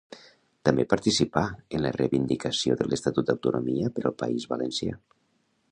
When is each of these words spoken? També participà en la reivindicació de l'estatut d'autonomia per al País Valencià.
També 0.67 0.85
participà 0.93 1.43
en 1.79 1.83
la 1.87 1.91
reivindicació 1.97 2.79
de 2.81 2.89
l'estatut 2.93 3.29
d'autonomia 3.29 3.95
per 3.99 4.07
al 4.11 4.19
País 4.25 4.49
Valencià. 4.57 4.99